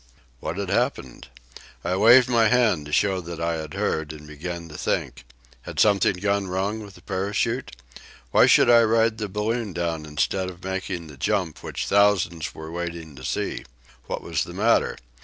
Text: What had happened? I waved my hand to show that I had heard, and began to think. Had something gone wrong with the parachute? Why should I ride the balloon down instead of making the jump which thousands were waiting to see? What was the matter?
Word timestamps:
What 0.39 0.57
had 0.57 0.69
happened? 0.69 1.27
I 1.83 1.95
waved 1.95 2.27
my 2.27 2.47
hand 2.47 2.87
to 2.87 2.91
show 2.91 3.21
that 3.21 3.39
I 3.39 3.57
had 3.57 3.75
heard, 3.75 4.11
and 4.11 4.25
began 4.25 4.67
to 4.69 4.75
think. 4.75 5.25
Had 5.61 5.79
something 5.79 6.13
gone 6.15 6.47
wrong 6.47 6.79
with 6.81 6.95
the 6.95 7.03
parachute? 7.03 7.75
Why 8.31 8.47
should 8.47 8.67
I 8.67 8.81
ride 8.81 9.19
the 9.19 9.29
balloon 9.29 9.73
down 9.73 10.07
instead 10.07 10.49
of 10.49 10.63
making 10.63 11.05
the 11.05 11.17
jump 11.17 11.61
which 11.61 11.85
thousands 11.85 12.55
were 12.55 12.71
waiting 12.71 13.15
to 13.15 13.23
see? 13.23 13.63
What 14.07 14.23
was 14.23 14.43
the 14.43 14.55
matter? 14.55 14.97